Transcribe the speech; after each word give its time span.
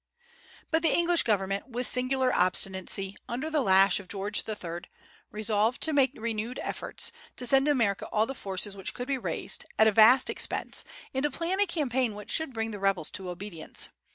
But 0.71 0.81
the 0.81 0.91
English 0.91 1.21
government, 1.21 1.67
with 1.67 1.85
singular 1.85 2.33
obstinacy, 2.33 3.17
under 3.29 3.51
the 3.51 3.61
lash 3.61 3.99
of 3.99 4.07
George 4.07 4.43
III., 4.49 4.79
resolved 5.29 5.79
to 5.81 5.93
make 5.93 6.09
renewed 6.15 6.59
efforts, 6.63 7.11
to 7.35 7.45
send 7.45 7.67
to 7.67 7.71
America 7.71 8.07
all 8.07 8.25
the 8.25 8.33
forces 8.33 8.75
which 8.75 8.95
could 8.95 9.07
be 9.07 9.19
raised, 9.19 9.67
at 9.77 9.85
a 9.85 9.91
vast 9.91 10.27
expense, 10.31 10.83
and 11.13 11.21
to 11.21 11.29
plan 11.29 11.59
a 11.59 11.67
campaign 11.67 12.15
which 12.15 12.31
should 12.31 12.51
bring 12.51 12.71
the 12.71 12.79
rebels 12.79 13.11
to 13.11 13.29
obedience. 13.29 13.89